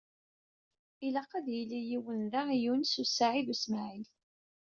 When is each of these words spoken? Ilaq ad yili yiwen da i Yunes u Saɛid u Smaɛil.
Ilaq 1.07 1.31
ad 1.39 1.47
yili 1.55 1.79
yiwen 1.89 2.21
da 2.31 2.41
i 2.55 2.57
Yunes 2.63 2.93
u 3.03 3.05
Saɛid 3.07 3.47
u 3.53 3.55
Smaɛil. 3.63 4.07